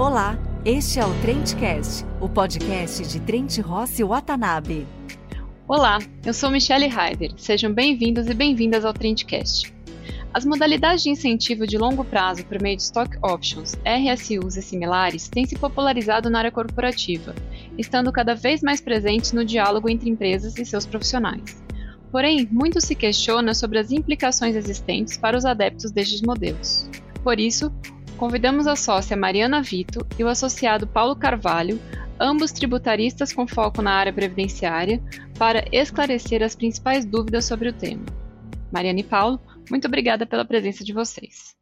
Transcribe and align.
Olá, 0.00 0.38
este 0.64 0.98
é 0.98 1.04
o 1.04 1.12
Trendcast, 1.20 2.06
o 2.22 2.26
podcast 2.26 3.06
de 3.06 3.20
Trent 3.20 3.58
Rossi 3.58 4.02
Watanabe. 4.02 4.86
Olá, 5.68 5.98
eu 6.24 6.32
sou 6.32 6.50
Michelle 6.50 6.86
Heider. 6.86 7.34
Sejam 7.36 7.70
bem-vindos 7.70 8.26
e 8.26 8.32
bem-vindas 8.32 8.86
ao 8.86 8.94
Trendcast. 8.94 9.70
As 10.32 10.46
modalidades 10.46 11.02
de 11.02 11.10
incentivo 11.10 11.66
de 11.66 11.76
longo 11.76 12.02
prazo 12.02 12.46
por 12.46 12.62
meio 12.62 12.78
de 12.78 12.82
stock 12.82 13.14
options, 13.20 13.74
RSUs 13.84 14.56
e 14.56 14.62
similares 14.62 15.28
têm 15.28 15.44
se 15.44 15.58
popularizado 15.58 16.30
na 16.30 16.38
área 16.38 16.50
corporativa, 16.50 17.34
estando 17.76 18.10
cada 18.10 18.34
vez 18.34 18.62
mais 18.62 18.80
presentes 18.80 19.34
no 19.34 19.44
diálogo 19.44 19.90
entre 19.90 20.08
empresas 20.08 20.56
e 20.56 20.64
seus 20.64 20.86
profissionais. 20.86 21.62
Porém, 22.10 22.48
muito 22.50 22.80
se 22.80 22.94
questiona 22.94 23.52
sobre 23.52 23.78
as 23.78 23.92
implicações 23.92 24.56
existentes 24.56 25.18
para 25.18 25.36
os 25.36 25.44
adeptos 25.44 25.90
destes 25.90 26.22
modelos. 26.22 26.88
Por 27.22 27.38
isso, 27.38 27.70
convidamos 28.20 28.66
a 28.66 28.76
sócia 28.76 29.16
Mariana 29.16 29.62
Vito 29.62 30.06
e 30.18 30.22
o 30.22 30.28
associado 30.28 30.86
Paulo 30.86 31.16
Carvalho, 31.16 31.80
ambos 32.20 32.52
tributaristas 32.52 33.32
com 33.32 33.46
foco 33.46 33.80
na 33.80 33.92
área 33.94 34.12
previdenciária, 34.12 35.02
para 35.38 35.64
esclarecer 35.72 36.42
as 36.42 36.54
principais 36.54 37.06
dúvidas 37.06 37.46
sobre 37.46 37.70
o 37.70 37.72
tema. 37.72 38.04
Mariana 38.70 39.00
e 39.00 39.04
Paulo, 39.04 39.40
muito 39.70 39.88
obrigada 39.88 40.26
pela 40.26 40.44
presença 40.44 40.84
de 40.84 40.92
vocês. 40.92 41.56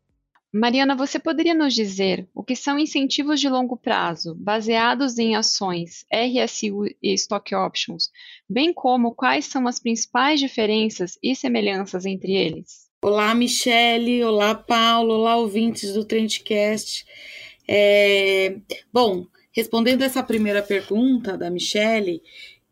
Mariana, 0.52 0.96
você 0.96 1.20
poderia 1.20 1.54
nos 1.54 1.74
dizer 1.74 2.28
o 2.34 2.42
que 2.42 2.56
são 2.56 2.77
incentivos 2.77 3.38
de 3.38 3.48
longo 3.48 3.77
prazo 3.77 4.34
baseados 4.34 5.16
em 5.16 5.36
ações, 5.36 6.04
RSU 6.12 6.86
e 7.00 7.14
Stock 7.14 7.54
Options, 7.54 8.10
bem 8.50 8.72
como 8.72 9.14
quais 9.14 9.44
são 9.44 9.68
as 9.68 9.78
principais 9.78 10.40
diferenças 10.40 11.16
e 11.22 11.36
semelhanças 11.36 12.04
entre 12.04 12.32
eles? 12.32 12.88
Olá, 13.00 13.32
Michele. 13.32 14.24
Olá, 14.24 14.56
Paulo. 14.56 15.14
Olá, 15.14 15.36
ouvintes 15.36 15.92
do 15.92 16.04
Trendcast. 16.04 17.06
É... 17.66 18.56
Bom, 18.92 19.24
respondendo 19.52 20.02
essa 20.02 20.20
primeira 20.20 20.62
pergunta 20.62 21.38
da 21.38 21.48
Michele, 21.48 22.20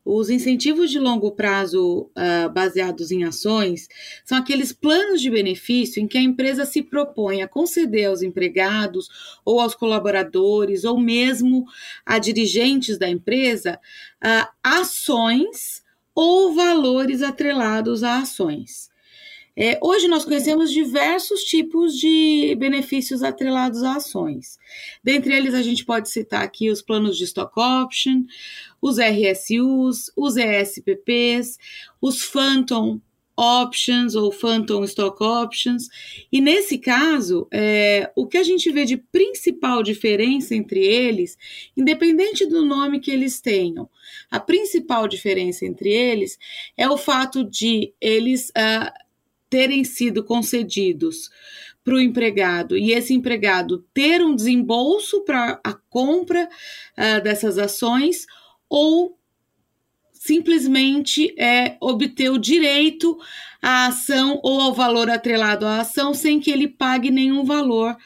os 0.04 0.28
incentivos 0.28 0.90
de 0.90 0.98
longo 0.98 1.30
prazo 1.30 2.10
uh, 2.10 2.50
baseados 2.52 3.12
em 3.12 3.22
ações 3.22 3.88
são 4.24 4.36
aqueles 4.36 4.72
planos 4.72 5.22
de 5.22 5.30
benefício 5.30 6.02
em 6.02 6.08
que 6.08 6.18
a 6.18 6.22
empresa 6.22 6.66
se 6.66 6.82
propõe 6.82 7.40
a 7.40 7.48
conceder 7.48 8.06
aos 8.06 8.20
empregados 8.20 9.08
ou 9.44 9.60
aos 9.60 9.76
colaboradores 9.76 10.82
ou 10.82 10.98
mesmo 10.98 11.66
a 12.04 12.18
dirigentes 12.18 12.98
da 12.98 13.08
empresa 13.08 13.78
uh, 14.24 14.48
ações 14.60 15.84
ou 16.12 16.52
valores 16.52 17.22
atrelados 17.22 18.02
a 18.02 18.18
ações. 18.18 18.90
É, 19.58 19.78
hoje 19.82 20.06
nós 20.06 20.24
conhecemos 20.24 20.70
diversos 20.70 21.42
tipos 21.42 21.98
de 21.98 22.54
benefícios 22.58 23.22
atrelados 23.22 23.82
a 23.82 23.96
ações. 23.96 24.58
Dentre 25.02 25.34
eles, 25.34 25.54
a 25.54 25.62
gente 25.62 25.82
pode 25.82 26.10
citar 26.10 26.44
aqui 26.44 26.68
os 26.68 26.82
planos 26.82 27.16
de 27.16 27.24
stock 27.24 27.58
option, 27.58 28.24
os 28.82 28.98
RSUs, 28.98 30.12
os 30.14 30.36
ESPPs, 30.36 31.58
os 32.02 32.22
Phantom 32.22 33.00
Options 33.36 34.14
ou 34.14 34.32
Phantom 34.32 34.82
Stock 34.84 35.22
Options. 35.22 35.88
E 36.32 36.40
nesse 36.40 36.78
caso, 36.78 37.46
é, 37.52 38.10
o 38.16 38.26
que 38.26 38.38
a 38.38 38.42
gente 38.42 38.70
vê 38.70 38.84
de 38.84 38.96
principal 38.96 39.82
diferença 39.82 40.54
entre 40.54 40.80
eles, 40.80 41.36
independente 41.76 42.46
do 42.46 42.64
nome 42.64 43.00
que 43.00 43.10
eles 43.10 43.40
tenham, 43.40 43.88
a 44.30 44.40
principal 44.40 45.06
diferença 45.06 45.66
entre 45.66 45.90
eles 45.90 46.38
é 46.76 46.88
o 46.88 46.96
fato 46.96 47.44
de 47.44 47.92
eles. 48.00 48.50
Uh, 48.50 49.05
terem 49.48 49.84
sido 49.84 50.24
concedidos 50.24 51.30
para 51.84 51.94
o 51.94 52.00
empregado 52.00 52.76
e 52.76 52.92
esse 52.92 53.14
empregado 53.14 53.84
ter 53.94 54.20
um 54.20 54.34
desembolso 54.34 55.22
para 55.22 55.60
a 55.62 55.72
compra 55.88 56.48
uh, 56.48 57.22
dessas 57.22 57.58
ações 57.58 58.26
ou 58.68 59.16
simplesmente 60.12 61.32
é, 61.40 61.76
obter 61.80 62.30
o 62.30 62.38
direito 62.38 63.16
à 63.62 63.86
ação 63.86 64.40
ou 64.42 64.60
ao 64.60 64.74
valor 64.74 65.08
atrelado 65.08 65.64
à 65.64 65.80
ação 65.80 66.12
sem 66.12 66.40
que 66.40 66.50
ele 66.50 66.66
pague 66.66 67.10
nenhum 67.12 67.44
valor 67.44 67.96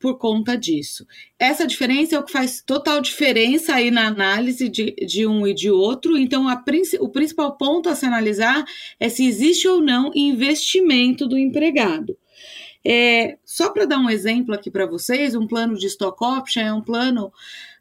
por 0.00 0.16
conta 0.16 0.56
disso. 0.56 1.06
Essa 1.38 1.66
diferença 1.66 2.16
é 2.16 2.18
o 2.18 2.24
que 2.24 2.32
faz 2.32 2.62
total 2.62 3.02
diferença 3.02 3.74
aí 3.74 3.90
na 3.90 4.06
análise 4.06 4.68
de, 4.68 4.92
de 5.06 5.26
um 5.26 5.46
e 5.46 5.52
de 5.52 5.70
outro. 5.70 6.16
Então, 6.16 6.48
a, 6.48 6.64
o 7.00 7.08
principal 7.10 7.56
ponto 7.58 7.88
a 7.90 7.94
se 7.94 8.06
analisar 8.06 8.64
é 8.98 9.10
se 9.10 9.26
existe 9.26 9.68
ou 9.68 9.82
não 9.82 10.10
investimento 10.14 11.28
do 11.28 11.36
empregado. 11.36 12.16
É, 12.82 13.36
só 13.44 13.70
para 13.70 13.84
dar 13.84 13.98
um 13.98 14.08
exemplo 14.08 14.54
aqui 14.54 14.70
para 14.70 14.86
vocês, 14.86 15.34
um 15.34 15.46
plano 15.46 15.76
de 15.76 15.86
stock 15.86 16.24
option 16.24 16.62
é 16.62 16.72
um 16.72 16.80
plano 16.80 17.30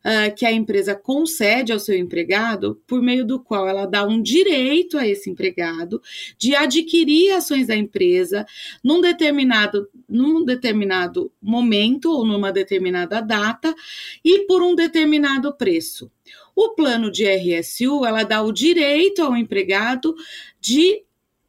uh, 0.06 0.34
que 0.36 0.46
a 0.46 0.52
empresa 0.52 0.96
concede 0.96 1.72
ao 1.72 1.80
seu 1.80 1.98
empregado, 1.98 2.82
por 2.88 3.02
meio 3.02 3.26
do 3.26 3.40
qual 3.40 3.68
ela 3.68 3.86
dá 3.86 4.06
um 4.06 4.22
direito 4.22 4.98
a 4.98 5.08
esse 5.08 5.30
empregado 5.30 6.02
de 6.38 6.56
adquirir 6.56 7.32
ações 7.32 7.68
da 7.68 7.76
empresa 7.76 8.46
num 8.84 9.02
determinado, 9.02 9.88
num 10.08 10.44
determinado 10.44 11.32
momento 11.42 12.12
ou 12.12 12.26
numa 12.26 12.52
determinada 12.52 13.22
data 13.22 13.74
e 14.24 14.46
por 14.46 14.62
um 14.62 14.76
determinado 14.76 15.54
preço. 15.54 16.12
O 16.56 16.70
plano 16.76 17.10
de 17.12 17.26
RSU, 17.26 18.06
ela 18.06 18.24
dá 18.24 18.42
o 18.42 18.52
direito 18.52 19.22
ao 19.22 19.36
empregado 19.36 20.14
de 20.60 21.04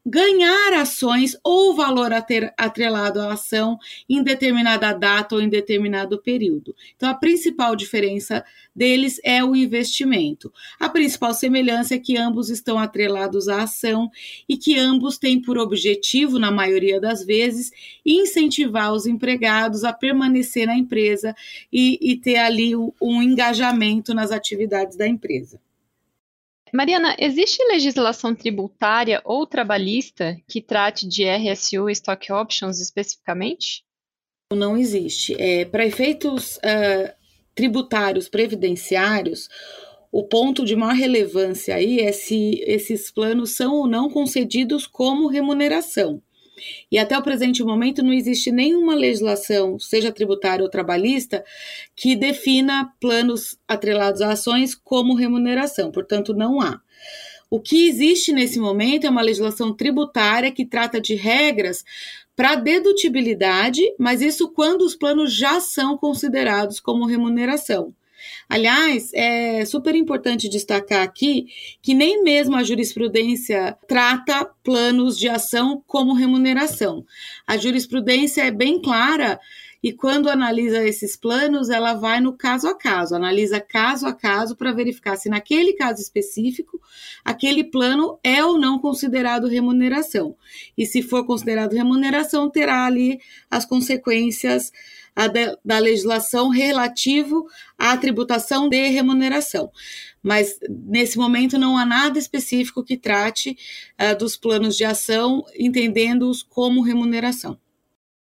ganhar 0.05 0.73
ações 0.73 1.37
ou 1.43 1.75
valor 1.75 2.11
atrelado 2.57 3.19
à 3.19 3.33
ação 3.33 3.77
em 4.09 4.23
determinada 4.23 4.91
data 4.93 5.35
ou 5.35 5.41
em 5.41 5.47
determinado 5.47 6.19
período. 6.21 6.75
Então, 6.95 7.09
a 7.09 7.13
principal 7.13 7.75
diferença 7.75 8.43
deles 8.75 9.19
é 9.23 9.43
o 9.43 9.55
investimento. 9.55 10.51
A 10.79 10.89
principal 10.89 11.33
semelhança 11.33 11.95
é 11.95 11.99
que 11.99 12.17
ambos 12.17 12.49
estão 12.49 12.79
atrelados 12.79 13.47
à 13.47 13.63
ação 13.63 14.09
e 14.49 14.57
que 14.57 14.77
ambos 14.77 15.17
têm 15.17 15.39
por 15.39 15.57
objetivo, 15.57 16.39
na 16.39 16.51
maioria 16.51 16.99
das 16.99 17.23
vezes, 17.23 17.71
incentivar 18.03 18.91
os 18.93 19.05
empregados 19.05 19.83
a 19.83 19.93
permanecer 19.93 20.65
na 20.65 20.75
empresa 20.75 21.35
e, 21.71 21.99
e 22.01 22.15
ter 22.15 22.37
ali 22.37 22.75
um 22.75 23.21
engajamento 23.21 24.13
nas 24.13 24.31
atividades 24.31 24.97
da 24.97 25.07
empresa. 25.07 25.59
Mariana, 26.73 27.15
existe 27.19 27.61
legislação 27.65 28.33
tributária 28.33 29.21
ou 29.25 29.45
trabalhista 29.45 30.37
que 30.47 30.61
trate 30.61 31.07
de 31.07 31.23
RSU 31.25 31.89
e 31.89 31.91
Stock 31.91 32.31
Options 32.31 32.79
especificamente? 32.79 33.83
Não 34.53 34.77
existe. 34.77 35.35
É, 35.39 35.65
Para 35.65 35.85
efeitos 35.85 36.57
uh, 36.57 37.13
tributários 37.53 38.29
previdenciários, 38.29 39.49
o 40.11 40.23
ponto 40.23 40.65
de 40.65 40.75
maior 40.75 40.95
relevância 40.95 41.75
aí 41.75 41.99
é 41.99 42.11
se 42.11 42.61
esses 42.65 43.11
planos 43.11 43.51
são 43.51 43.75
ou 43.75 43.87
não 43.87 44.09
concedidos 44.09 44.85
como 44.85 45.27
remuneração. 45.27 46.21
E 46.91 46.97
até 46.97 47.17
o 47.17 47.21
presente 47.21 47.63
momento 47.63 48.03
não 48.03 48.13
existe 48.13 48.51
nenhuma 48.51 48.95
legislação, 48.95 49.79
seja 49.79 50.11
tributária 50.11 50.63
ou 50.63 50.69
trabalhista, 50.69 51.43
que 51.95 52.15
defina 52.15 52.93
planos 52.99 53.57
atrelados 53.67 54.21
a 54.21 54.31
ações 54.31 54.75
como 54.75 55.15
remuneração, 55.15 55.91
portanto, 55.91 56.33
não 56.33 56.61
há. 56.61 56.79
O 57.49 57.59
que 57.59 57.87
existe 57.87 58.31
nesse 58.31 58.59
momento 58.59 59.05
é 59.05 59.09
uma 59.09 59.21
legislação 59.21 59.73
tributária 59.73 60.51
que 60.51 60.65
trata 60.65 61.01
de 61.01 61.15
regras 61.15 61.83
para 62.35 62.55
dedutibilidade, 62.55 63.81
mas 63.99 64.21
isso 64.21 64.49
quando 64.49 64.83
os 64.83 64.95
planos 64.95 65.33
já 65.33 65.59
são 65.59 65.97
considerados 65.97 66.79
como 66.79 67.05
remuneração. 67.05 67.93
Aliás, 68.47 69.11
é 69.13 69.65
super 69.65 69.95
importante 69.95 70.49
destacar 70.49 71.03
aqui 71.03 71.47
que 71.81 71.93
nem 71.93 72.23
mesmo 72.23 72.55
a 72.55 72.63
jurisprudência 72.63 73.77
trata 73.87 74.45
planos 74.63 75.17
de 75.17 75.29
ação 75.29 75.83
como 75.85 76.13
remuneração. 76.13 77.05
A 77.47 77.57
jurisprudência 77.57 78.43
é 78.43 78.51
bem 78.51 78.81
clara 78.81 79.39
e 79.83 79.91
quando 79.91 80.29
analisa 80.29 80.83
esses 80.83 81.15
planos, 81.15 81.69
ela 81.69 81.95
vai 81.95 82.21
no 82.21 82.33
caso 82.33 82.67
a 82.67 82.77
caso, 82.77 83.15
analisa 83.15 83.59
caso 83.59 84.05
a 84.05 84.13
caso 84.13 84.55
para 84.55 84.71
verificar 84.71 85.17
se 85.17 85.27
naquele 85.27 85.73
caso 85.73 85.99
específico 85.99 86.79
aquele 87.25 87.63
plano 87.63 88.19
é 88.23 88.45
ou 88.45 88.59
não 88.59 88.77
considerado 88.77 89.47
remuneração. 89.47 90.35
E 90.77 90.85
se 90.85 91.01
for 91.01 91.25
considerado 91.25 91.73
remuneração, 91.73 92.47
terá 92.47 92.85
ali 92.85 93.19
as 93.49 93.65
consequências 93.65 94.71
de, 95.15 95.57
da 95.63 95.79
legislação 95.79 96.49
relativo 96.49 97.45
à 97.77 97.95
tributação 97.97 98.69
de 98.69 98.87
remuneração. 98.87 99.71
Mas 100.23 100.59
nesse 100.69 101.17
momento 101.17 101.57
não 101.57 101.77
há 101.77 101.85
nada 101.85 102.17
específico 102.17 102.83
que 102.83 102.97
trate 102.97 103.57
uh, 103.99 104.17
dos 104.17 104.37
planos 104.37 104.77
de 104.77 104.85
ação, 104.85 105.43
entendendo-os 105.57 106.43
como 106.43 106.81
remuneração. 106.81 107.57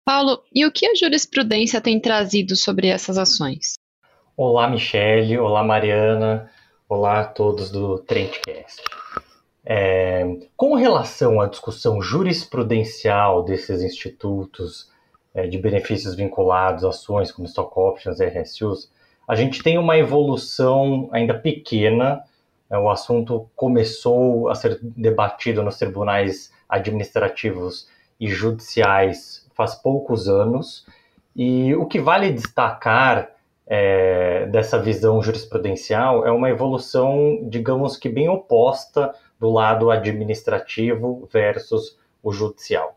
Paulo, 0.06 0.42
e 0.54 0.66
o 0.66 0.72
que 0.72 0.88
a 0.88 0.96
jurisprudência 0.96 1.82
tem 1.82 2.00
trazido 2.00 2.56
sobre 2.56 2.88
essas 2.88 3.18
ações? 3.18 3.74
Olá, 4.38 4.70
Michele. 4.70 5.38
Olá, 5.38 5.64
Mariana. 5.64 6.50
Olá 6.88 7.20
a 7.20 7.26
todos 7.26 7.70
do 7.70 8.00
Trendcast. 8.00 8.82
É, 9.66 10.24
com 10.56 10.76
relação 10.76 11.42
à 11.42 11.48
discussão 11.48 12.02
jurisprudencial 12.02 13.44
desses 13.44 13.82
institutos 13.82 14.90
é, 15.38 15.46
de 15.46 15.60
benefícios 15.60 16.16
vinculados 16.16 16.84
ações 16.84 17.32
como 17.32 17.48
stock 17.48 17.72
options 17.80 18.20
e 18.20 18.26
RSUs, 18.26 18.92
a 19.28 19.36
gente 19.36 19.62
tem 19.62 19.78
uma 19.78 19.96
evolução 19.96 21.10
ainda 21.12 21.36
pequena. 21.36 22.24
Né, 22.68 22.78
o 22.80 22.90
assunto 22.90 23.48
começou 23.56 24.50
a 24.50 24.56
ser 24.56 24.80
debatido 24.82 25.62
nos 25.62 25.78
tribunais 25.78 26.52
administrativos 26.68 27.88
e 28.20 28.28
judiciais 28.28 29.48
faz 29.54 29.76
poucos 29.76 30.28
anos. 30.28 30.88
E 31.36 31.76
o 31.76 31.86
que 31.86 32.00
vale 32.00 32.32
destacar 32.32 33.30
é, 33.68 34.48
dessa 34.48 34.82
visão 34.82 35.22
jurisprudencial 35.22 36.26
é 36.26 36.32
uma 36.32 36.50
evolução, 36.50 37.42
digamos 37.44 37.96
que 37.96 38.10
bem 38.10 38.28
oposta 38.28 39.14
do 39.40 39.52
lado 39.52 39.92
administrativo 39.92 41.30
versus 41.32 41.96
o 42.24 42.32
judicial. 42.32 42.97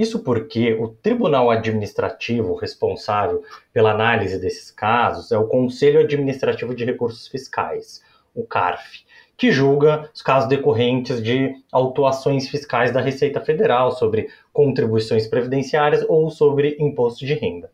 Isso 0.00 0.20
porque 0.20 0.72
o 0.72 0.88
tribunal 0.88 1.50
administrativo 1.50 2.54
responsável 2.54 3.44
pela 3.70 3.90
análise 3.90 4.40
desses 4.40 4.70
casos 4.70 5.30
é 5.30 5.36
o 5.36 5.46
Conselho 5.46 6.00
Administrativo 6.00 6.74
de 6.74 6.86
Recursos 6.86 7.28
Fiscais, 7.28 8.02
o 8.34 8.42
CARF, 8.42 9.04
que 9.36 9.52
julga 9.52 10.08
os 10.14 10.22
casos 10.22 10.48
decorrentes 10.48 11.22
de 11.22 11.54
autuações 11.70 12.48
fiscais 12.48 12.90
da 12.90 13.02
Receita 13.02 13.42
Federal 13.42 13.92
sobre 13.92 14.30
contribuições 14.54 15.26
previdenciárias 15.26 16.02
ou 16.08 16.30
sobre 16.30 16.78
imposto 16.80 17.26
de 17.26 17.34
renda. 17.34 17.70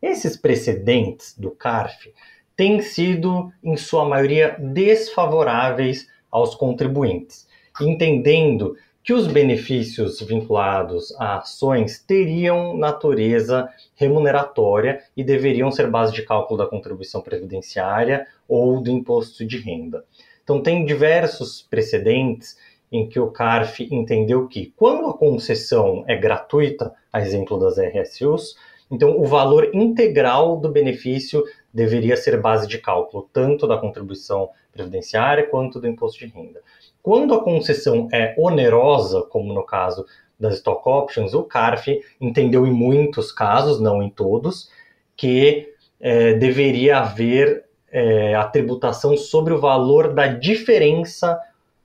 Esses 0.00 0.34
precedentes 0.34 1.38
do 1.38 1.50
CARF 1.50 2.10
têm 2.56 2.80
sido, 2.80 3.52
em 3.62 3.76
sua 3.76 4.08
maioria, 4.08 4.56
desfavoráveis 4.58 6.08
aos 6.30 6.54
contribuintes, 6.54 7.46
entendendo 7.78 8.78
que 9.08 9.14
os 9.14 9.26
benefícios 9.26 10.20
vinculados 10.20 11.14
a 11.18 11.38
ações 11.38 11.98
teriam 11.98 12.76
natureza 12.76 13.66
remuneratória 13.94 15.02
e 15.16 15.24
deveriam 15.24 15.72
ser 15.72 15.88
base 15.88 16.12
de 16.12 16.20
cálculo 16.20 16.58
da 16.58 16.66
contribuição 16.66 17.22
previdenciária 17.22 18.26
ou 18.46 18.82
do 18.82 18.90
imposto 18.90 19.46
de 19.46 19.56
renda. 19.56 20.04
Então, 20.44 20.62
tem 20.62 20.84
diversos 20.84 21.62
precedentes 21.62 22.58
em 22.92 23.08
que 23.08 23.18
o 23.18 23.30
CARF 23.30 23.88
entendeu 23.90 24.46
que, 24.46 24.74
quando 24.76 25.08
a 25.08 25.16
concessão 25.16 26.04
é 26.06 26.14
gratuita, 26.14 26.92
a 27.10 27.22
exemplo 27.22 27.58
das 27.58 27.78
RSUs, 27.78 28.56
então, 28.90 29.18
o 29.18 29.24
valor 29.24 29.70
integral 29.74 30.58
do 30.58 30.68
benefício 30.68 31.42
deveria 31.72 32.14
ser 32.14 32.38
base 32.42 32.68
de 32.68 32.76
cálculo, 32.76 33.26
tanto 33.32 33.66
da 33.66 33.78
contribuição 33.78 34.50
previdenciária 34.70 35.46
quanto 35.46 35.80
do 35.80 35.88
imposto 35.88 36.18
de 36.18 36.26
renda. 36.26 36.60
Quando 37.08 37.32
a 37.32 37.42
concessão 37.42 38.06
é 38.12 38.34
onerosa, 38.36 39.22
como 39.22 39.54
no 39.54 39.62
caso 39.62 40.04
das 40.38 40.56
stock 40.56 40.86
options, 40.86 41.32
o 41.32 41.42
CARF 41.42 42.02
entendeu 42.20 42.66
em 42.66 42.70
muitos 42.70 43.32
casos, 43.32 43.80
não 43.80 44.02
em 44.02 44.10
todos, 44.10 44.70
que 45.16 45.72
é, 45.98 46.34
deveria 46.34 46.98
haver 46.98 47.64
é, 47.90 48.34
a 48.34 48.44
tributação 48.44 49.16
sobre 49.16 49.54
o 49.54 49.58
valor 49.58 50.12
da 50.12 50.26
diferença 50.26 51.40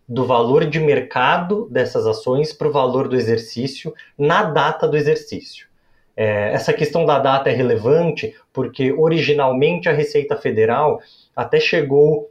do 0.05 0.25
valor 0.25 0.65
de 0.65 0.77
mercado 0.77 1.69
dessas 1.71 2.05
ações 2.05 2.51
para 2.51 2.67
o 2.67 2.73
valor 2.73 3.07
do 3.07 3.15
exercício 3.15 3.93
na 4.17 4.43
data 4.43 4.89
do 4.89 4.97
exercício. 4.97 5.69
É, 6.17 6.51
essa 6.51 6.73
questão 6.73 7.05
da 7.05 7.17
data 7.17 7.49
é 7.49 7.53
relevante 7.53 8.35
porque 8.51 8.91
originalmente 8.91 9.87
a 9.87 9.93
Receita 9.93 10.35
Federal 10.35 10.99
até 11.33 11.61
chegou 11.61 12.29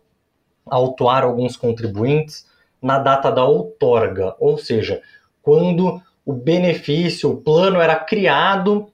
a 0.71 0.77
autuar 0.77 1.25
alguns 1.25 1.57
contribuintes 1.57 2.52
na 2.83 2.99
data 2.99 3.31
da 3.31 3.45
outorga, 3.45 4.35
ou 4.41 4.59
seja, 4.59 5.01
quando 5.41 6.03
o 6.27 6.33
benefício, 6.33 7.31
o 7.31 7.37
plano 7.37 7.81
era 7.81 7.97
criado 7.97 8.89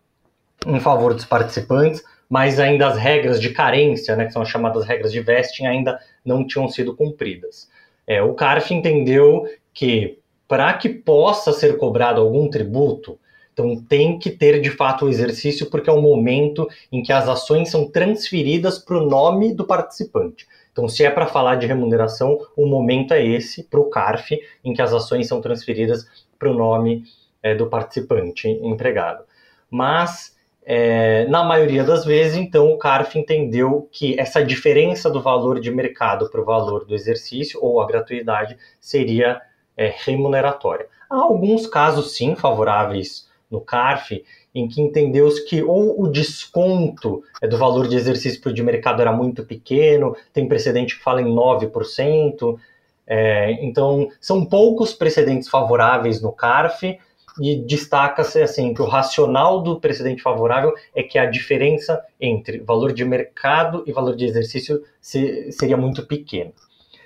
em 0.67 0.79
favor 0.79 1.15
dos 1.15 1.25
participantes, 1.25 2.03
mas 2.29 2.61
ainda 2.61 2.87
as 2.87 2.99
regras 2.99 3.41
de 3.41 3.51
carência, 3.51 4.15
né, 4.15 4.27
que 4.27 4.33
são 4.33 4.43
as 4.43 4.49
chamadas 4.49 4.85
regras 4.85 5.11
de 5.11 5.21
vesting, 5.21 5.67
ainda 5.67 5.99
não 6.25 6.47
tinham 6.47 6.69
sido 6.69 6.95
cumpridas. 6.95 7.69
É, 8.07 8.23
o 8.23 8.35
CARF 8.35 8.75
entendeu 8.75 9.47
que 9.73 10.19
para 10.47 10.73
que 10.75 10.89
possa 10.89 11.53
ser 11.53 11.77
cobrado 11.77 12.21
algum 12.21 12.49
tributo, 12.49 13.19
então 13.53 13.77
tem 13.77 14.19
que 14.19 14.31
ter 14.31 14.61
de 14.61 14.71
fato 14.71 15.05
o 15.05 15.09
exercício, 15.09 15.69
porque 15.69 15.91
é 15.91 15.93
o 15.93 16.01
momento 16.01 16.69
em 16.93 17.03
que 17.03 17.13
as 17.13 17.29
ações 17.29 17.71
são 17.71 17.91
transferidas 17.91 18.79
para 18.79 18.97
o 18.97 19.09
nome 19.09 19.53
do 19.53 19.65
participante. 19.65 20.47
Então, 20.79 20.89
se 20.89 21.05
é 21.05 21.11
para 21.11 21.27
falar 21.27 21.57
de 21.57 21.67
remuneração, 21.67 22.39
o 22.57 22.65
momento 22.65 23.13
é 23.13 23.27
esse, 23.27 23.65
para 23.65 23.81
o 23.81 23.91
CARF, 23.91 24.41
em 24.63 24.73
que 24.73 24.81
as 24.81 24.93
ações 24.93 25.27
são 25.27 25.41
transferidas 25.41 26.07
para 26.39 26.49
o 26.49 26.55
nome 26.55 27.03
é, 27.43 27.53
do 27.53 27.67
participante 27.67 28.47
empregado. 28.47 29.25
Mas, 29.69 30.37
é, 30.65 31.27
na 31.27 31.43
maioria 31.43 31.83
das 31.83 32.05
vezes, 32.05 32.37
então, 32.37 32.71
o 32.71 32.79
CARF 32.79 33.19
entendeu 33.19 33.89
que 33.91 34.17
essa 34.21 34.41
diferença 34.41 35.11
do 35.11 35.21
valor 35.21 35.59
de 35.59 35.69
mercado 35.69 36.31
para 36.31 36.41
o 36.41 36.45
valor 36.45 36.85
do 36.85 36.95
exercício, 36.95 37.59
ou 37.61 37.81
a 37.81 37.87
gratuidade, 37.89 38.57
seria 38.81 39.43
é, 39.77 39.93
remuneratória. 40.05 40.87
Há 41.11 41.17
alguns 41.17 41.67
casos, 41.67 42.17
sim, 42.17 42.37
favoráveis 42.37 43.28
no 43.51 43.61
CARF, 43.61 44.25
em 44.55 44.69
que 44.69 44.81
entendeu-se 44.81 45.45
que 45.45 45.63
ou 45.63 46.03
o 46.03 46.09
desconto 46.09 47.23
é, 47.41 47.47
do 47.47 47.57
valor 47.57 47.89
de 47.89 47.97
exercício 47.97 48.53
de 48.53 48.63
mercado 48.63 49.01
era 49.01 49.13
muito 49.13 49.45
pequeno, 49.45 50.17
tem 50.33 50.49
precedente 50.49 50.97
que 50.97 51.03
fala 51.03 51.23
em 51.23 51.27
9%, 51.27 52.59
é, 53.07 53.53
então 53.65 54.09
são 54.21 54.45
poucos 54.45 54.93
precedentes 54.93 55.49
favoráveis 55.49 56.21
no 56.21 56.33
CARF, 56.33 56.99
e 57.41 57.57
destaca-se 57.57 58.43
assim 58.43 58.75
que 58.75 58.83
o 58.83 58.87
racional 58.87 59.63
do 59.63 59.81
precedente 59.81 60.23
favorável 60.23 60.75
é 60.95 61.03
que 61.03 61.19
a 61.19 61.27
diferença 61.27 62.03
entre 62.21 62.59
valor 62.59 62.93
de 62.93 63.05
mercado 63.05 63.85
e 63.87 63.93
valor 63.93 64.17
de 64.17 64.25
exercício 64.25 64.83
se, 65.01 65.53
seria 65.53 65.77
muito 65.77 66.05
pequena. 66.07 66.51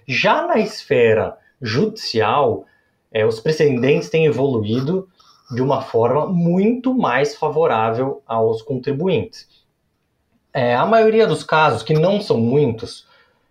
Já 0.06 0.46
na 0.46 0.58
esfera 0.58 1.36
judicial, 1.60 2.64
é, 3.12 3.26
os 3.26 3.40
precedentes 3.40 4.08
têm 4.08 4.26
evoluído 4.26 5.08
de 5.52 5.62
uma 5.62 5.82
forma 5.82 6.26
muito 6.26 6.94
mais 6.94 7.36
favorável 7.36 8.22
aos 8.26 8.62
contribuintes. 8.62 9.48
É, 10.52 10.74
a 10.74 10.84
maioria 10.84 11.26
dos 11.26 11.44
casos, 11.44 11.82
que 11.82 11.94
não 11.94 12.20
são 12.20 12.38
muitos, 12.38 13.06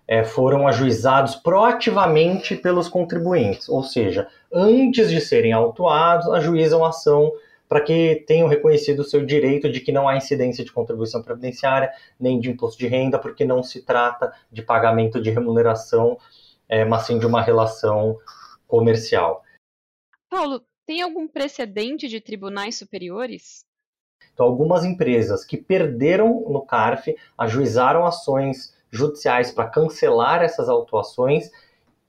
é, 0.08 0.24
foram 0.24 0.68
ajuizados 0.68 1.36
proativamente 1.36 2.56
pelos 2.56 2.90
contribuintes, 2.90 3.70
ou 3.70 3.84
seja, 3.84 4.28
antes 4.52 5.10
de 5.10 5.22
serem 5.22 5.54
autuados, 5.54 6.28
ajuizam 6.30 6.84
a 6.84 6.90
ação 6.90 7.32
para 7.70 7.80
que 7.80 8.24
tenham 8.28 8.50
reconhecido 8.50 9.00
o 9.00 9.06
seu 9.06 9.26
direito 9.26 9.72
de 9.72 9.80
que 9.80 9.94
não 9.94 10.08
há 10.08 10.18
incidência 10.18 10.66
de 10.66 10.74
contribuição 10.74 11.24
previdenciária 11.24 11.90
nem 12.20 12.40
de 12.40 12.50
imposto 12.50 12.78
de 12.78 12.88
renda, 12.88 13.18
porque 13.18 13.46
não 13.46 13.64
se 13.64 13.82
trata 13.84 14.34
de 14.52 14.62
pagamento 14.62 15.22
de 15.22 15.30
remuneração, 15.30 16.18
é, 16.68 16.84
mas 16.84 17.04
sim 17.04 17.18
de 17.18 17.26
uma 17.26 17.42
relação 17.42 18.18
comercial. 18.68 19.42
Paulo, 20.30 20.62
tem 20.86 21.02
algum 21.02 21.28
precedente 21.28 22.08
de 22.08 22.20
tribunais 22.20 22.78
superiores? 22.78 23.66
Então, 24.34 24.46
algumas 24.46 24.84
empresas 24.84 25.44
que 25.44 25.58
perderam 25.58 26.46
no 26.50 26.62
CARF 26.62 27.16
ajuizaram 27.38 28.06
ações 28.06 28.74
judiciais 28.90 29.52
para 29.52 29.70
cancelar 29.70 30.42
essas 30.42 30.70
autuações 30.70 31.50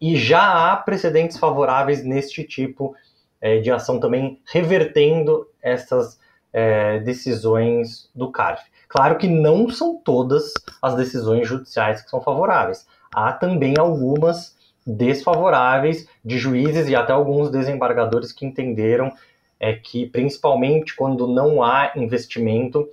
e 0.00 0.17
já 0.17 0.73
há 0.73 0.76
precedentes 0.76 1.38
favoráveis 1.38 2.05
neste 2.05 2.45
tipo 2.45 2.95
é, 3.41 3.59
de 3.61 3.71
ação 3.71 4.00
também, 4.00 4.41
revertendo 4.47 5.49
essas 5.61 6.19
é, 6.52 6.99
decisões 7.00 8.11
do 8.14 8.31
CARF. 8.31 8.64
Claro 8.88 9.17
que 9.17 9.29
não 9.29 9.71
são 9.71 9.97
todas 9.97 10.52
as 10.81 10.95
decisões 10.95 11.49
judiciais 11.49 12.02
que 12.02 12.11
são 12.11 12.21
favoráveis. 12.21 12.87
Há 13.14 13.33
também 13.33 13.75
algumas 13.79 14.57
desfavoráveis 14.86 16.08
de 16.24 16.38
juízes 16.38 16.88
e 16.88 16.96
até 16.96 17.12
alguns 17.12 17.50
desembargadores 17.50 18.32
que 18.32 18.44
entenderam 18.44 19.12
é, 19.58 19.74
que, 19.74 20.06
principalmente 20.06 20.94
quando 20.96 21.26
não 21.26 21.62
há 21.62 21.92
investimento, 21.94 22.88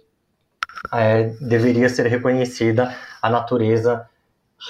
é, 0.94 1.24
deveria 1.42 1.90
ser 1.90 2.06
reconhecida 2.08 2.96
a 3.22 3.30
natureza 3.30 4.08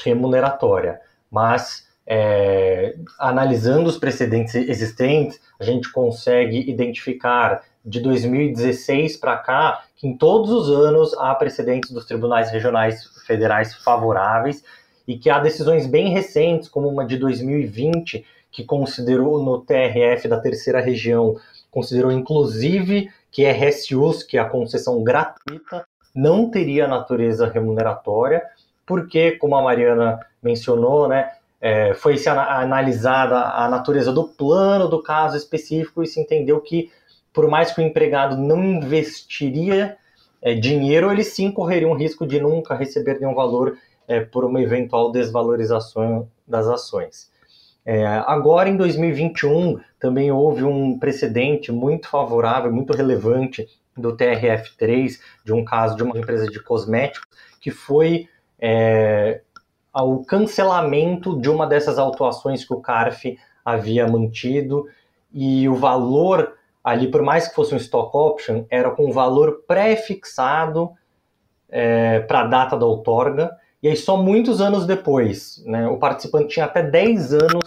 remuneratória. 0.03 1.01
Mas, 1.29 1.88
é, 2.07 2.95
analisando 3.19 3.89
os 3.89 3.97
precedentes 3.97 4.55
existentes, 4.55 5.39
a 5.59 5.63
gente 5.63 5.91
consegue 5.91 6.69
identificar 6.69 7.61
de 7.85 7.99
2016 7.99 9.17
para 9.17 9.38
cá 9.38 9.83
que 9.95 10.07
em 10.07 10.15
todos 10.15 10.51
os 10.51 10.69
anos 10.69 11.13
há 11.17 11.33
precedentes 11.35 11.91
dos 11.91 12.05
tribunais 12.05 12.51
regionais 12.51 13.03
federais 13.25 13.75
favoráveis 13.75 14.63
e 15.10 15.18
que 15.18 15.28
há 15.28 15.39
decisões 15.39 15.88
bem 15.88 16.10
recentes, 16.10 16.70
como 16.70 16.88
uma 16.88 17.04
de 17.04 17.18
2020, 17.18 18.24
que 18.51 18.63
considerou 18.63 19.44
no 19.44 19.60
TRF 19.60 20.28
da 20.28 20.39
terceira 20.39 20.80
região, 20.80 21.36
considerou 21.72 22.12
inclusive 22.12 23.10
que 23.32 23.44
RSUs, 23.44 24.22
que 24.22 24.38
é 24.38 24.39
a 24.39 24.46
concessão 24.48 25.04
gratuita, 25.04 25.84
não 26.13 26.51
teria 26.51 26.88
natureza 26.88 27.48
remuneratória, 27.48 28.44
porque, 28.86 29.32
como 29.32 29.56
a 29.56 29.63
Mariana 29.63 30.20
mencionou, 30.44 31.08
né, 31.08 31.32
é, 31.60 31.96
foi 31.96 32.16
se 32.16 32.30
analisada 32.30 33.36
a 33.36 33.68
natureza 33.68 34.13
do 34.13 34.25
plano 34.25 34.88
do 34.88 35.01
caso 35.01 35.36
específico 35.36 36.04
e 36.04 36.08
se 36.08 36.22
entendeu 36.22 36.62
que, 36.62 36.92
por 37.34 37.50
mais 37.50 37.72
que 37.72 37.82
o 37.82 37.84
empregado 37.84 38.38
não 38.38 38.63
investiria 38.63 39.98
é, 40.39 40.54
dinheiro, 40.54 41.12
eles 41.12 41.30
sim 41.30 41.51
correriam 41.51 41.89
o 41.89 41.98
risco 41.98 42.28
de 42.28 42.39
nunca 42.39 42.75
receber 42.75 43.20
nenhum 43.20 43.34
valor 43.34 43.75
é, 44.10 44.20
por 44.20 44.44
uma 44.44 44.60
eventual 44.60 45.12
desvalorização 45.12 46.28
das 46.48 46.68
ações. 46.68 47.32
É, 47.86 48.06
agora, 48.06 48.68
em 48.68 48.75
2021, 48.75 49.80
também 50.00 50.32
houve 50.32 50.63
um 50.63 50.98
precedente 50.98 51.72
muito 51.72 52.10
favorável, 52.10 52.74
muito 52.74 52.92
relevante 52.92 53.68
do 53.96 54.18
TRF3, 54.18 55.20
de 55.46 55.54
um 55.54 55.63
caso 55.63 55.96
de 55.96 56.04
uma 56.04 56.18
empresa 56.18 56.48
de 56.48 56.60
cosméticos, 56.60 57.28
que 57.62 57.70
foi 57.70 58.28
é, 58.60 59.42
cancelamento 60.28 61.39
de 61.39 61.50
uma 61.50 61.68
dessas 61.68 62.00
autuações 62.00 62.66
que 62.66 62.74
o 62.74 62.82
CARF 62.82 63.38
havia 63.63 64.08
mantido, 64.08 64.88
e 65.32 65.70
o 65.70 65.75
valor 65.75 66.54
ali, 66.84 67.12
por 67.12 67.22
mais 67.22 67.48
que 67.48 67.54
fosse 67.54 67.75
um 67.75 67.78
stock 67.78 68.16
option, 68.18 68.66
era 68.72 68.89
com 68.89 69.06
um 69.08 69.12
valor 69.12 69.63
pré-fixado 69.68 70.92
é, 71.70 72.22
para 72.22 72.42
a 72.42 72.48
data 72.48 72.78
da 72.78 72.86
outorga, 72.86 73.59
e 73.81 73.88
aí 73.88 73.95
só 73.95 74.17
muitos 74.17 74.59
anos 74.59 74.86
depois, 74.86 75.63
né, 75.65 75.88
o 75.88 75.98
participante 75.98 76.50
tinha 76.50 76.65
até 76.65 76.83
10 76.83 77.33
anos 77.33 77.63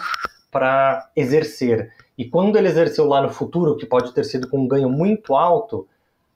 para 0.50 1.11
exercer. 1.16 1.90
E 2.16 2.26
quando 2.26 2.57
ele 2.57 2.69
exerceu 2.69 3.07
lá 3.07 3.23
no 3.23 3.31
futuro, 3.31 3.76
que 3.76 3.87
pode 3.87 4.12
ter 4.12 4.25
sido 4.25 4.49
com 4.49 4.59
um 4.59 4.69
ganho 4.69 4.90
muito 4.90 5.35
alto, 5.35 5.88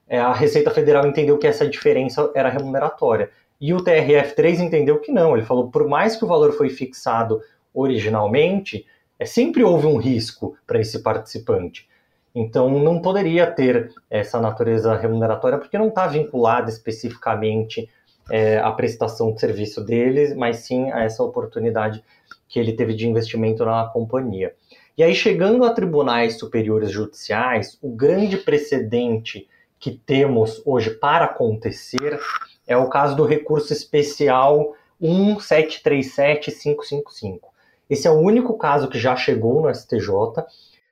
é, 0.09 0.19
a 0.19 0.33
Receita 0.33 0.71
Federal 0.71 1.07
entendeu 1.07 1.37
que 1.37 1.47
essa 1.47 1.69
diferença 1.69 2.31
era 2.35 2.49
remuneratória. 2.49 3.31
E 3.61 3.75
o 3.75 3.79
TRF3 3.79 4.61
entendeu 4.61 5.01
que 5.01 5.13
não. 5.13 5.37
Ele 5.37 5.45
falou, 5.45 5.71
por 5.71 5.87
mais 5.87 6.17
que 6.17 6.25
o 6.25 6.29
valor 6.29 6.53
foi 6.53 6.71
fixado 6.71 7.41
originalmente, 7.75 8.87
é, 9.19 9.27
sempre 9.27 9.63
houve 9.63 9.87
um 9.87 9.97
risco 9.97 10.57
para 10.67 10.81
esse 10.81 11.03
participante. 11.03 11.89
Então, 12.35 12.71
não 12.71 13.01
poderia 13.01 13.47
ter 13.47 13.93
essa 14.11 14.41
natureza 14.41 14.95
remuneratória, 14.95 15.59
porque 15.59 15.79
não 15.79 15.89
está 15.89 16.07
vinculada 16.07 16.71
especificamente 16.71 17.89
é, 18.31 18.59
à 18.59 18.71
prestação 18.73 19.33
de 19.33 19.41
serviço 19.41 19.83
dele, 19.83 20.35
mas 20.35 20.59
sim 20.59 20.91
a 20.91 21.05
essa 21.05 21.23
oportunidade 21.23 22.05
que 22.49 22.59
ele 22.59 22.73
teve 22.73 22.95
de 22.95 23.09
investimento 23.09 23.65
na 23.65 23.87
companhia. 23.87 24.55
E 24.97 25.03
aí, 25.03 25.15
chegando 25.15 25.65
a 25.65 25.73
tribunais 25.73 26.39
superiores 26.39 26.91
judiciais, 26.91 27.79
o 27.83 27.91
grande 27.91 28.39
precedente 28.39 29.47
que 29.79 29.91
temos 29.91 30.63
hoje 30.65 30.91
para 30.91 31.27
acontecer 31.27 32.19
é 32.67 32.75
o 32.77 32.89
caso 32.89 33.15
do 33.15 33.27
recurso 33.27 33.73
especial 33.73 34.75
1737555. 35.01 37.41
Esse 37.89 38.09
é 38.09 38.11
o 38.11 38.19
único 38.19 38.57
caso 38.57 38.89
que 38.89 38.99
já 38.99 39.15
chegou 39.15 39.63
no 39.63 39.73
STJ 39.73 40.11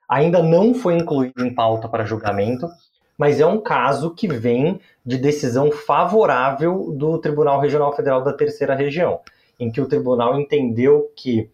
ainda 0.09 0.43
não 0.43 0.75
foi 0.75 0.95
incluído 0.95 1.45
em 1.45 1.53
pauta 1.53 1.89
para 1.89 2.05
julgamento, 2.05 2.69
mas 3.17 3.41
é 3.41 3.47
um 3.47 3.61
caso 3.61 4.15
que 4.15 4.27
vem 4.29 4.81
de 5.05 5.17
decisão 5.17 5.71
favorável 5.71 6.93
do 6.93 7.19
Tribunal 7.19 7.61
Regional 7.61 7.95
Federal 7.95 8.23
da 8.23 8.33
Terceira 8.33 8.75
Região, 8.75 9.21
em 9.59 9.71
que 9.71 9.81
o 9.81 9.89
tribunal 9.89 10.39
entendeu 10.39 11.11
que, 11.15 11.51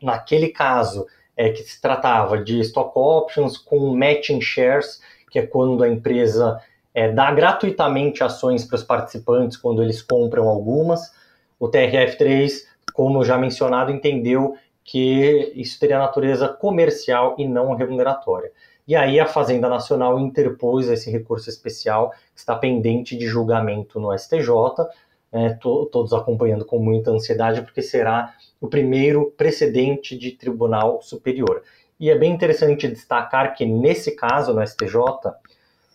naquele 0.00 0.48
caso, 0.48 1.06
é 1.36 1.50
que 1.50 1.62
se 1.62 1.80
tratava 1.80 2.38
de 2.38 2.60
stock 2.60 2.92
options 2.94 3.58
com 3.58 3.96
matching 3.96 4.40
shares, 4.40 5.00
que 5.30 5.38
é 5.38 5.46
quando 5.46 5.82
a 5.82 5.88
empresa 5.88 6.60
é, 6.94 7.12
dá 7.12 7.30
gratuitamente 7.30 8.24
ações 8.24 8.64
para 8.64 8.76
os 8.76 8.82
participantes 8.82 9.56
quando 9.56 9.82
eles 9.82 10.00
compram 10.00 10.48
algumas. 10.48 11.12
O 11.58 11.68
TRF3, 11.68 12.62
como 12.94 13.24
já 13.24 13.36
mencionado, 13.36 13.90
entendeu 13.90 14.56
que 14.82 15.52
isso 15.54 15.78
teria 15.78 15.98
natureza 15.98 16.48
comercial 16.48 17.34
e 17.38 17.46
não 17.46 17.74
remuneratória. 17.74 18.52
E 18.86 18.94
aí 18.94 19.18
a 19.18 19.26
Fazenda 19.26 19.68
Nacional 19.68 20.18
interpôs 20.18 20.88
esse 20.88 21.10
recurso 21.10 21.50
especial 21.50 22.10
que 22.10 22.38
está 22.38 22.54
pendente 22.54 23.16
de 23.16 23.26
julgamento 23.26 23.98
no 23.98 24.16
STJ, 24.16 24.48
né, 25.32 25.58
to, 25.60 25.86
todos 25.86 26.12
acompanhando 26.12 26.64
com 26.64 26.78
muita 26.78 27.10
ansiedade, 27.10 27.62
porque 27.62 27.82
será 27.82 28.34
o 28.60 28.68
primeiro 28.68 29.32
precedente 29.36 30.16
de 30.16 30.30
tribunal 30.30 31.02
superior. 31.02 31.62
E 31.98 32.10
é 32.10 32.16
bem 32.16 32.32
interessante 32.32 32.86
destacar 32.86 33.54
que 33.54 33.66
nesse 33.66 34.14
caso 34.14 34.54
no 34.54 34.64
STJ, 34.64 34.98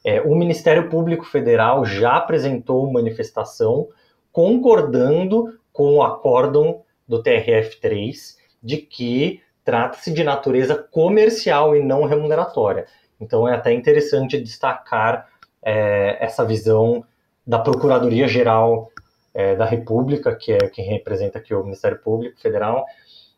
é, 0.03 0.19
o 0.21 0.35
Ministério 0.35 0.89
Público 0.89 1.23
Federal 1.23 1.85
já 1.85 2.17
apresentou 2.17 2.91
manifestação 2.91 3.87
concordando 4.31 5.57
com 5.71 5.95
o 5.95 6.03
acórdão 6.03 6.81
do 7.07 7.21
TRF3 7.21 8.35
de 8.61 8.77
que 8.77 9.41
trata-se 9.63 10.11
de 10.11 10.23
natureza 10.23 10.75
comercial 10.75 11.75
e 11.75 11.83
não 11.83 12.05
remuneratória. 12.05 12.85
Então 13.19 13.47
é 13.47 13.53
até 13.53 13.71
interessante 13.71 14.41
destacar 14.41 15.29
é, 15.61 16.17
essa 16.23 16.43
visão 16.43 17.05
da 17.45 17.59
Procuradoria 17.59 18.27
Geral 18.27 18.91
é, 19.33 19.55
da 19.55 19.65
República, 19.65 20.35
que 20.35 20.51
é 20.51 20.57
quem 20.67 20.85
representa 20.85 21.37
aqui 21.37 21.53
o 21.53 21.63
Ministério 21.63 21.99
Público 21.99 22.39
Federal, 22.39 22.85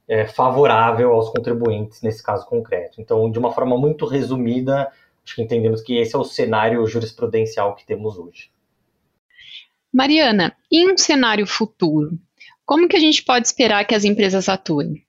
é, 0.07 0.25
favorável 0.25 1.11
aos 1.11 1.29
contribuintes 1.29 2.01
nesse 2.01 2.21
caso 2.21 2.45
concreto. 2.45 3.01
Então, 3.01 3.29
de 3.29 3.39
uma 3.39 3.51
forma 3.51 3.77
muito 3.77 4.05
resumida, 4.05 4.91
acho 5.23 5.35
que 5.35 5.41
entendemos 5.41 5.81
que 5.81 5.97
esse 5.97 6.15
é 6.15 6.19
o 6.19 6.23
cenário 6.23 6.85
jurisprudencial 6.85 7.75
que 7.75 7.85
temos 7.85 8.17
hoje. 8.17 8.51
Mariana, 9.93 10.55
em 10.71 10.91
um 10.91 10.97
cenário 10.97 11.45
futuro, 11.45 12.17
como 12.65 12.87
que 12.87 12.97
a 12.97 12.99
gente 12.99 13.23
pode 13.23 13.45
esperar 13.45 13.85
que 13.85 13.93
as 13.93 14.03
empresas 14.03 14.49
atuem? 14.49 15.05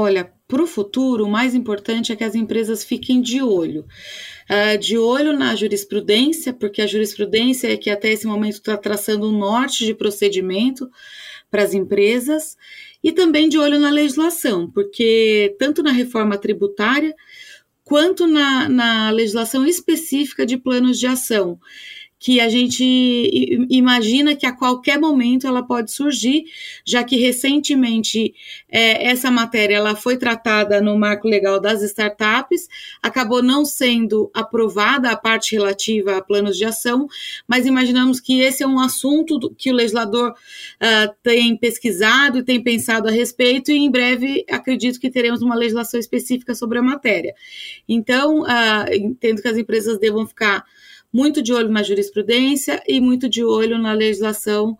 Olha, 0.00 0.32
para 0.46 0.62
o 0.62 0.66
futuro, 0.66 1.24
o 1.24 1.28
mais 1.28 1.56
importante 1.56 2.12
é 2.12 2.16
que 2.16 2.22
as 2.22 2.36
empresas 2.36 2.84
fiquem 2.84 3.20
de 3.20 3.42
olho. 3.42 3.84
Uh, 4.48 4.78
de 4.78 4.96
olho 4.96 5.36
na 5.36 5.56
jurisprudência, 5.56 6.52
porque 6.52 6.80
a 6.80 6.86
jurisprudência 6.86 7.66
é 7.72 7.76
que 7.76 7.90
até 7.90 8.12
esse 8.12 8.24
momento 8.24 8.52
está 8.52 8.76
traçando 8.76 9.28
um 9.28 9.36
norte 9.36 9.84
de 9.84 9.92
procedimento 9.92 10.88
para 11.50 11.64
as 11.64 11.74
empresas, 11.74 12.56
e 13.02 13.10
também 13.10 13.48
de 13.48 13.58
olho 13.58 13.80
na 13.80 13.90
legislação, 13.90 14.70
porque 14.70 15.56
tanto 15.58 15.82
na 15.82 15.90
reforma 15.90 16.38
tributária 16.38 17.12
quanto 17.82 18.28
na, 18.28 18.68
na 18.68 19.10
legislação 19.10 19.66
específica 19.66 20.46
de 20.46 20.56
planos 20.56 20.96
de 20.96 21.08
ação 21.08 21.58
que 22.18 22.40
a 22.40 22.48
gente 22.48 23.66
imagina 23.70 24.34
que 24.34 24.44
a 24.44 24.52
qualquer 24.52 24.98
momento 24.98 25.46
ela 25.46 25.62
pode 25.62 25.92
surgir, 25.92 26.44
já 26.84 27.04
que 27.04 27.16
recentemente 27.16 28.34
é, 28.68 29.08
essa 29.08 29.30
matéria 29.30 29.76
ela 29.76 29.94
foi 29.94 30.16
tratada 30.16 30.80
no 30.80 30.98
marco 30.98 31.28
legal 31.28 31.60
das 31.60 31.80
startups, 31.82 32.68
acabou 33.00 33.42
não 33.42 33.64
sendo 33.64 34.30
aprovada 34.34 35.10
a 35.10 35.16
parte 35.16 35.54
relativa 35.54 36.16
a 36.16 36.22
planos 36.22 36.56
de 36.56 36.64
ação, 36.64 37.06
mas 37.46 37.66
imaginamos 37.66 38.20
que 38.20 38.40
esse 38.40 38.62
é 38.62 38.66
um 38.66 38.80
assunto 38.80 39.54
que 39.56 39.70
o 39.70 39.74
legislador 39.74 40.30
uh, 40.32 41.14
tem 41.22 41.56
pesquisado 41.56 42.38
e 42.38 42.42
tem 42.42 42.60
pensado 42.60 43.06
a 43.08 43.12
respeito, 43.12 43.70
e 43.70 43.76
em 43.76 43.90
breve 43.90 44.44
acredito 44.50 44.98
que 44.98 45.10
teremos 45.10 45.40
uma 45.40 45.54
legislação 45.54 46.00
específica 46.00 46.54
sobre 46.54 46.78
a 46.78 46.82
matéria. 46.82 47.34
Então, 47.88 48.42
uh, 48.42 48.92
entendo 48.92 49.40
que 49.40 49.48
as 49.48 49.56
empresas 49.56 49.98
devam 49.98 50.26
ficar 50.26 50.64
muito 51.12 51.42
de 51.42 51.52
olho 51.52 51.68
na 51.68 51.82
jurisprudência 51.82 52.82
e 52.86 53.00
muito 53.00 53.28
de 53.28 53.44
olho 53.44 53.78
na 53.78 53.92
legislação 53.92 54.76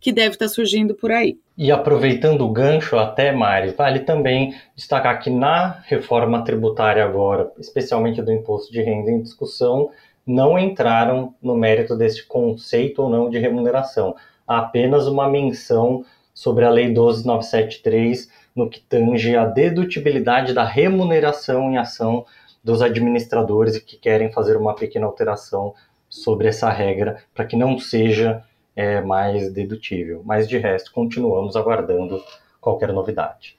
que 0.00 0.12
deve 0.12 0.30
estar 0.30 0.48
surgindo 0.48 0.94
por 0.94 1.12
aí. 1.12 1.38
E 1.56 1.70
aproveitando 1.70 2.42
o 2.42 2.50
gancho 2.50 2.96
até, 2.96 3.30
Mari, 3.30 3.70
vale 3.70 4.00
também 4.00 4.54
destacar 4.74 5.22
que 5.22 5.30
na 5.30 5.80
reforma 5.86 6.42
tributária 6.42 7.04
agora, 7.04 7.52
especialmente 7.58 8.20
do 8.20 8.32
imposto 8.32 8.72
de 8.72 8.82
renda 8.82 9.10
em 9.10 9.22
discussão, 9.22 9.90
não 10.26 10.58
entraram 10.58 11.34
no 11.42 11.56
mérito 11.56 11.96
desse 11.96 12.24
conceito 12.26 13.02
ou 13.02 13.08
não 13.08 13.30
de 13.30 13.38
remuneração. 13.38 14.14
Há 14.46 14.58
apenas 14.58 15.06
uma 15.06 15.28
menção 15.28 16.04
sobre 16.34 16.64
a 16.64 16.70
Lei 16.70 16.92
12973 16.92 18.28
no 18.54 18.68
que 18.68 18.80
tange 18.80 19.36
a 19.36 19.44
dedutibilidade 19.44 20.52
da 20.52 20.64
remuneração 20.64 21.70
em 21.70 21.78
ação 21.78 22.24
dos 22.62 22.82
administradores 22.82 23.78
que 23.78 23.96
querem 23.96 24.32
fazer 24.32 24.56
uma 24.56 24.74
pequena 24.74 25.06
alteração 25.06 25.74
sobre 26.08 26.48
essa 26.48 26.70
regra 26.70 27.22
para 27.34 27.44
que 27.44 27.56
não 27.56 27.78
seja 27.78 28.42
é, 28.76 29.00
mais 29.00 29.52
dedutível. 29.52 30.22
Mas 30.24 30.48
de 30.48 30.58
resto, 30.58 30.92
continuamos 30.92 31.56
aguardando 31.56 32.22
qualquer 32.60 32.92
novidade. 32.92 33.56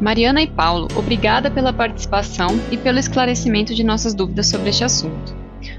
Mariana 0.00 0.42
e 0.42 0.46
Paulo, 0.46 0.88
obrigada 0.94 1.50
pela 1.50 1.72
participação 1.72 2.50
e 2.70 2.76
pelo 2.76 2.98
esclarecimento 2.98 3.74
de 3.74 3.82
nossas 3.82 4.14
dúvidas 4.14 4.46
sobre 4.48 4.68
este 4.68 4.84
assunto. 4.84 5.34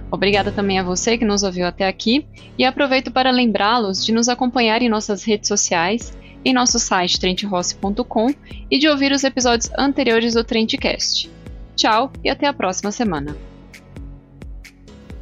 Obrigada 0.10 0.52
também 0.52 0.80
a 0.80 0.84
você 0.84 1.18
que 1.18 1.26
nos 1.26 1.44
ouviu 1.44 1.68
até 1.68 1.88
aqui 1.88 2.26
e 2.58 2.66
aproveito 2.66 3.12
para 3.12 3.30
lembrá-los 3.30 4.04
de 4.04 4.12
nos 4.12 4.28
acompanhar 4.28 4.82
em 4.82 4.90
nossas 4.90 5.24
redes 5.24 5.48
sociais 5.48 6.18
em 6.44 6.54
nosso 6.54 6.80
site 6.80 7.20
trentrossi.com 7.20 8.34
e 8.70 8.78
de 8.78 8.88
ouvir 8.88 9.12
os 9.12 9.24
episódios 9.24 9.70
anteriores 9.78 10.34
do 10.34 10.44
Trendcast. 10.44 11.30
Tchau 11.76 12.12
e 12.24 12.30
até 12.30 12.48
a 12.48 12.54
próxima 12.54 12.92
semana. 12.92 13.36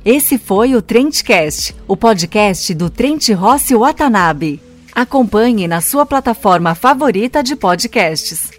Esse 0.04 0.38
foi 0.38 0.76
o 0.76 0.82
Trendcast, 0.82 1.76
o 1.88 1.98
podcast 1.98 2.74
do 2.76 2.90
Trent 2.90 3.30
Rossi 3.30 3.76
Watanabe. 3.76 4.62
Acompanhe 4.94 5.68
na 5.68 5.82
sua 5.82 6.06
plataforma 6.06 6.76
favorita 6.76 7.44
de 7.44 7.56
podcasts. 7.56 8.52